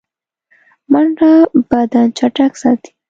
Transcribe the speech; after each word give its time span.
منډه 0.91 1.31
بدن 1.69 2.05
چټک 2.17 2.53
ساتي 2.61 2.89